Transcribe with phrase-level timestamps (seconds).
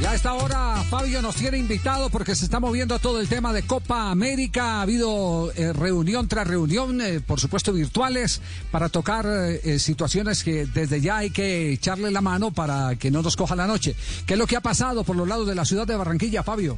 [0.00, 3.52] Ya a esta hora Fabio nos tiene invitado porque se está moviendo todo el tema
[3.52, 4.78] de Copa América.
[4.78, 8.40] Ha habido eh, reunión tras reunión, eh, por supuesto virtuales,
[8.72, 13.22] para tocar eh, situaciones que desde ya hay que echarle la mano para que no
[13.22, 13.94] nos coja la noche.
[14.26, 16.76] ¿Qué es lo que ha pasado por los lados de la ciudad de Barranquilla, Fabio?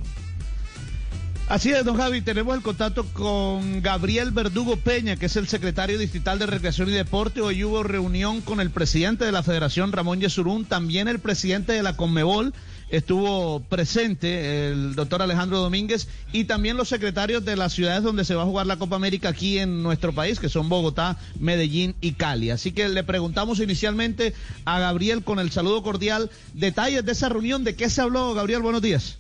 [1.49, 5.97] Así es, don Javi, tenemos el contacto con Gabriel Verdugo Peña, que es el secretario
[5.97, 7.41] distrital de Recreación y Deporte.
[7.41, 11.85] Hoy hubo reunión con el presidente de la Federación, Ramón Yesurún, también el presidente de
[11.85, 12.53] la Conmebol
[12.89, 18.35] estuvo presente, el doctor Alejandro Domínguez, y también los secretarios de las ciudades donde se
[18.35, 22.13] va a jugar la Copa América aquí en nuestro país, que son Bogotá, Medellín y
[22.13, 22.51] Cali.
[22.51, 24.35] Así que le preguntamos inicialmente
[24.65, 28.63] a Gabriel con el saludo cordial, detalles de esa reunión, de qué se habló, Gabriel,
[28.63, 29.19] buenos días.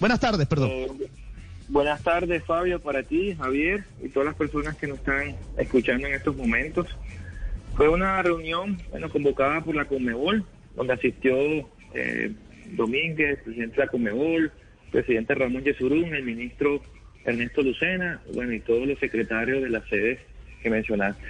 [0.00, 0.70] Buenas tardes, perdón.
[0.70, 0.88] Eh,
[1.68, 6.14] buenas tardes, Fabio, para ti, Javier, y todas las personas que nos están escuchando en
[6.14, 6.86] estos momentos.
[7.76, 11.34] Fue una reunión bueno, convocada por la Conmebol, donde asistió
[11.94, 12.32] eh,
[12.72, 14.52] Domínguez, presidente de la Comebol,
[14.90, 16.82] presidente Ramón Yesurún, el ministro
[17.24, 20.20] Ernesto Lucena, bueno, y todos los secretarios de las sedes
[20.62, 21.24] que mencionaste.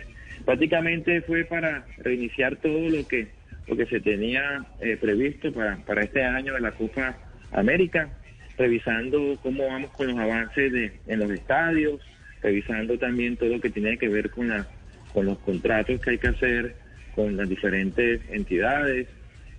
[0.44, 3.28] Prácticamente fue para reiniciar todo lo que
[3.66, 7.16] lo que se tenía eh, previsto para, para este año de la Copa
[7.52, 8.08] América,
[8.56, 12.00] revisando cómo vamos con los avances de, en los estadios,
[12.42, 14.66] revisando también todo lo que tiene que ver con, la,
[15.12, 16.76] con los contratos que hay que hacer
[17.14, 19.08] con las diferentes entidades,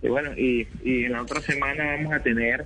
[0.02, 2.66] y bueno, y, y en la otra semana vamos a tener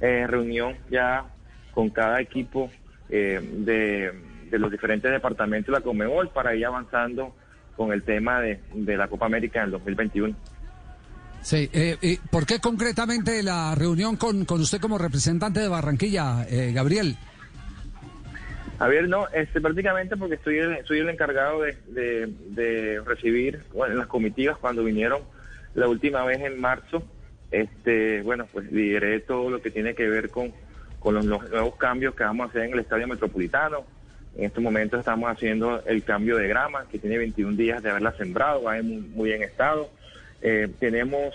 [0.00, 1.24] eh, reunión ya
[1.72, 2.70] con cada equipo
[3.08, 4.12] eh, de,
[4.50, 7.34] de, los diferentes departamentos de la Comebol para ir avanzando
[7.76, 10.36] con el tema de, de la Copa América en el 2021.
[11.42, 16.72] Sí, eh, ¿por qué concretamente la reunión con, con usted como representante de Barranquilla, eh,
[16.72, 17.16] Gabriel?
[18.78, 24.06] Javier, no, este, prácticamente porque estoy, soy el encargado de, de, de recibir bueno, las
[24.06, 25.22] comitivas cuando vinieron
[25.74, 27.02] la última vez en marzo,
[27.50, 30.52] este, bueno, pues lideré todo lo que tiene que ver con,
[30.98, 33.84] con los, nuevos cambios que vamos a hacer en el Estadio Metropolitano.
[34.36, 38.12] En estos momentos estamos haciendo el cambio de grama, que tiene 21 días de haberla
[38.12, 39.90] sembrado, va en muy, muy bien estado.
[40.40, 41.34] Eh, tenemos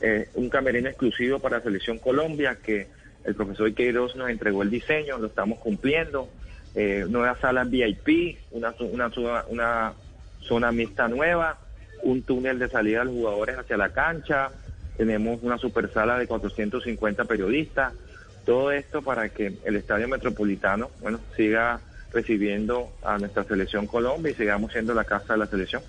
[0.00, 2.86] eh, un camerino exclusivo para Selección Colombia, que
[3.24, 6.28] el profesor Queiroz nos entregó el diseño, lo estamos cumpliendo.
[6.74, 9.10] Eh, nuevas salas VIP, una, una,
[9.48, 9.92] una
[10.40, 11.58] zona mixta nueva,
[12.02, 14.50] un túnel de salida de los jugadores hacia la cancha,
[14.96, 17.94] tenemos una super sala de 450 periodistas,
[18.44, 21.80] todo esto para que el Estadio Metropolitano, bueno, siga
[22.12, 25.82] recibiendo a nuestra selección Colombia y sigamos siendo la casa de la selección.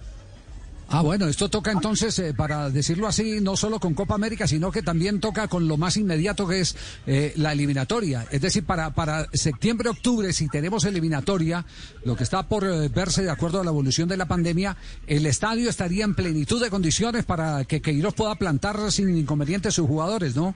[0.95, 4.71] Ah, bueno, esto toca entonces, eh, para decirlo así, no solo con Copa América, sino
[4.71, 6.77] que también toca con lo más inmediato que es
[7.07, 8.27] eh, la eliminatoria.
[8.29, 11.65] Es decir, para, para septiembre, octubre, si tenemos eliminatoria,
[12.05, 14.77] lo que está por eh, verse de acuerdo a la evolución de la pandemia,
[15.07, 19.87] el estadio estaría en plenitud de condiciones para que Queiroz pueda plantar sin inconveniente sus
[19.87, 20.53] jugadores, ¿no?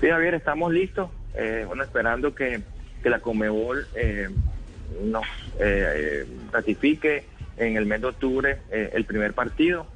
[0.00, 1.10] Sí, Javier, estamos listos,
[1.66, 2.62] bueno, esperando que,
[3.02, 3.88] que la Comebol
[5.02, 5.24] nos
[6.52, 7.24] ratifique
[7.56, 9.86] en el mes de octubre eh, el primer partido.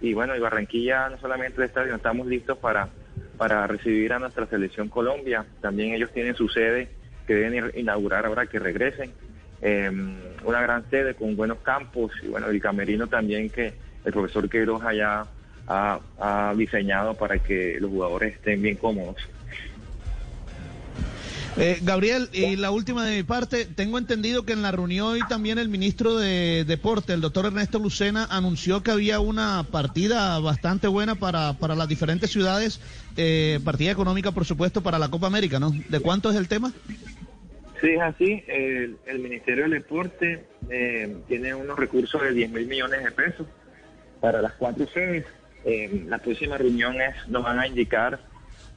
[0.00, 2.88] Y bueno, y Barranquilla no solamente el estadio, estamos listos para,
[3.36, 5.44] para recibir a nuestra selección Colombia.
[5.60, 6.88] También ellos tienen su sede
[7.26, 9.12] que deben inaugurar ahora que regresen.
[9.62, 13.72] Em, una gran sede con buenos campos y bueno, el camerino también que
[14.04, 15.26] el profesor Queiroz allá
[15.66, 19.16] ha, diseñado para que los jugadores estén bien cómodos.
[21.58, 25.20] Eh, Gabriel, y la última de mi parte, tengo entendido que en la reunión hoy
[25.26, 30.86] también el ministro de Deporte, el doctor Ernesto Lucena, anunció que había una partida bastante
[30.86, 32.80] buena para, para las diferentes ciudades,
[33.16, 35.72] eh, partida económica, por supuesto, para la Copa América, ¿no?
[35.88, 36.72] ¿De cuánto es el tema?
[37.80, 38.44] Sí, es así.
[38.48, 43.46] El, el Ministerio del Deporte eh, tiene unos recursos de 10 mil millones de pesos
[44.20, 45.24] para las cuatro sedes.
[45.64, 48.20] Eh, la próxima reunión es, nos van a indicar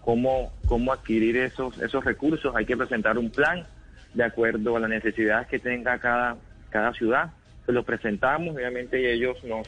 [0.10, 2.56] cómo, cómo adquirir esos, esos recursos.
[2.56, 3.68] Hay que presentar un plan
[4.16, 6.36] de acuerdo a las necesidades que tenga cada,
[6.72, 7.30] cada ciudad.
[7.68, 9.68] Se lo presentamos, obviamente, y ellos nos,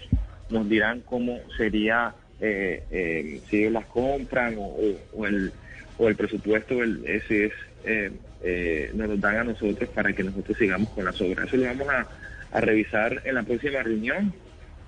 [0.49, 5.51] nos dirán cómo sería, eh, eh, si ellos las compran o, el,
[5.99, 7.53] o el presupuesto, el, ese es,
[7.85, 11.45] eh, nos lo dan a nosotros para que nosotros sigamos con las obras.
[11.45, 12.07] Eso lo vamos a,
[12.51, 14.33] a revisar en la próxima reunión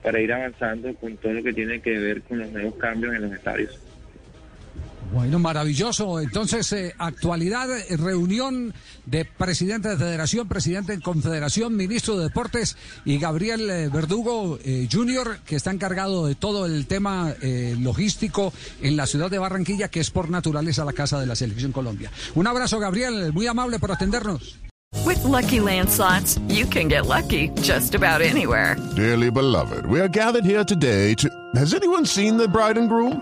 [0.02, 3.22] para ir avanzando con todo lo que tiene que ver con los nuevos cambios en
[3.22, 3.80] los estadios.
[5.14, 6.20] Bueno, maravilloso.
[6.20, 7.68] Entonces, eh, actualidad,
[7.98, 8.74] reunión
[9.06, 12.76] de presidente de federación, presidente de confederación, ministro de deportes
[13.06, 18.54] y Gabriel eh, Verdugo eh, Jr., que está encargado de todo el tema eh, logístico
[18.82, 22.12] en la ciudad de Barranquilla, que es por naturaleza la casa de la Selección Colombia.
[22.34, 24.58] Un abrazo, Gabriel, muy amable por atendernos.
[25.06, 28.78] With Lucky Land slots, you can get lucky just about anywhere.
[28.96, 31.30] Dearly beloved, we are gathered here today to.
[31.56, 33.22] Has anyone seen the bride and groom?